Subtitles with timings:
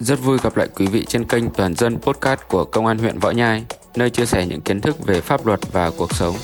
[0.00, 3.18] Rất vui gặp lại quý vị trên kênh Toàn dân Podcast của Công an huyện
[3.18, 3.64] Võ Nhai,
[3.96, 6.34] nơi chia sẻ những kiến thức về pháp luật và cuộc sống.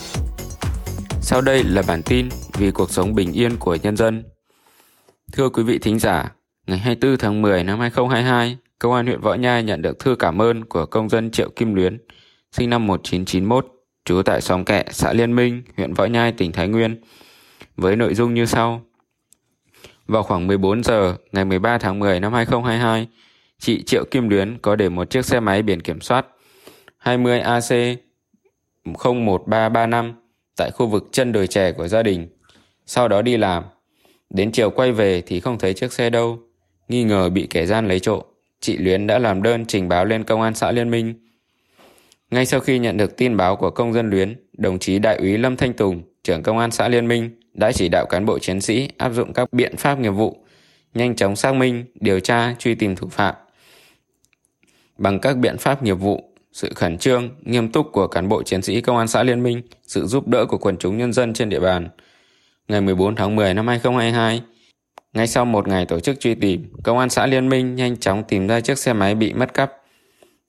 [1.20, 2.28] Sau đây là bản tin
[2.58, 4.24] vì cuộc sống bình yên của nhân dân.
[5.32, 6.32] Thưa quý vị thính giả,
[6.66, 10.42] ngày 24 tháng 10 năm 2022, Công an huyện Võ Nhai nhận được thư cảm
[10.42, 11.98] ơn của công dân Triệu Kim Luyến,
[12.52, 13.66] sinh năm 1991,
[14.04, 17.00] trú tại xóm Kẹ, xã Liên Minh, huyện Võ Nhai, tỉnh Thái Nguyên,
[17.76, 18.82] với nội dung như sau.
[20.06, 23.08] Vào khoảng 14 giờ ngày 13 tháng 10 năm 2022,
[23.62, 26.26] chị Triệu Kim Luyến có để một chiếc xe máy biển kiểm soát
[26.98, 27.72] 20 AC
[28.84, 30.14] 01335
[30.56, 32.28] tại khu vực chân đồi chè của gia đình.
[32.86, 33.64] Sau đó đi làm.
[34.30, 36.38] Đến chiều quay về thì không thấy chiếc xe đâu.
[36.88, 38.22] Nghi ngờ bị kẻ gian lấy trộm.
[38.60, 41.14] Chị Luyến đã làm đơn trình báo lên công an xã Liên Minh.
[42.30, 45.38] Ngay sau khi nhận được tin báo của công dân Luyến, đồng chí Đại úy
[45.38, 48.60] Lâm Thanh Tùng, trưởng công an xã Liên Minh, đã chỉ đạo cán bộ chiến
[48.60, 50.36] sĩ áp dụng các biện pháp nghiệp vụ,
[50.94, 53.34] nhanh chóng xác minh, điều tra, truy tìm thủ phạm.
[55.02, 56.22] Bằng các biện pháp nghiệp vụ,
[56.52, 59.62] sự khẩn trương, nghiêm túc của cán bộ chiến sĩ công an xã Liên Minh,
[59.82, 61.88] sự giúp đỡ của quần chúng nhân dân trên địa bàn.
[62.68, 64.42] Ngày 14 tháng 10 năm 2022,
[65.12, 68.24] ngay sau một ngày tổ chức truy tìm, công an xã Liên Minh nhanh chóng
[68.28, 69.72] tìm ra chiếc xe máy bị mất cắp.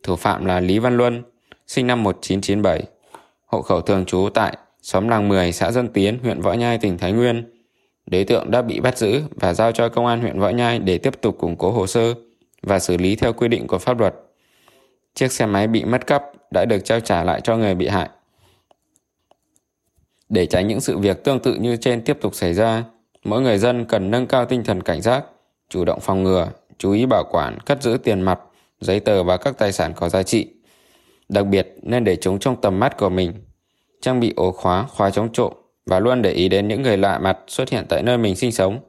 [0.04, 1.24] Thủ phạm là Lý Văn Luân,
[1.68, 2.84] sinh năm 1997,
[3.46, 6.98] hộ khẩu thường trú tại xóm làng 10, xã Dân Tiến, huyện Võ Nhai, tỉnh
[6.98, 7.52] Thái Nguyên.
[8.06, 10.98] Đối tượng đã bị bắt giữ và giao cho công an huyện Võ Nhai để
[10.98, 12.14] tiếp tục củng cố hồ sơ
[12.62, 14.16] và xử lý theo quy định của pháp luật.
[15.16, 18.10] Chiếc xe máy bị mất cắp đã được trao trả lại cho người bị hại.
[20.30, 22.84] Để tránh những sự việc tương tự như trên tiếp tục xảy ra,
[23.24, 25.26] mỗi người dân cần nâng cao tinh thần cảnh giác,
[25.70, 28.40] chủ động phòng ngừa, chú ý bảo quản, cất giữ tiền mặt,
[28.82, 30.48] giấy tờ và các tài sản có giá trị.
[31.30, 33.34] Đặc biệt nên để chúng trong tầm mắt của mình
[34.02, 35.54] trang bị ổ khóa, khóa chống trộm
[35.86, 38.52] và luôn để ý đến những người lạ mặt xuất hiện tại nơi mình sinh
[38.52, 38.80] sống.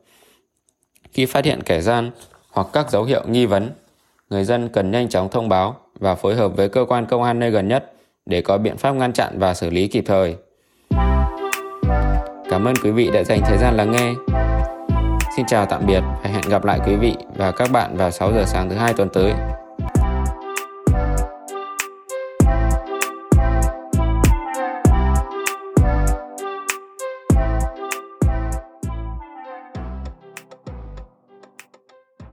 [1.12, 2.10] Khi phát hiện kẻ gian
[2.50, 3.70] hoặc các dấu hiệu nghi vấn,
[4.30, 7.38] người dân cần nhanh chóng thông báo và phối hợp với cơ quan công an
[7.38, 7.92] nơi gần nhất
[8.26, 10.36] để có biện pháp ngăn chặn và xử lý kịp thời.
[12.50, 14.12] Cảm ơn quý vị đã dành thời gian lắng nghe.
[15.36, 18.32] Xin chào tạm biệt và hẹn gặp lại quý vị và các bạn vào 6
[18.32, 19.32] giờ sáng thứ hai tuần tới.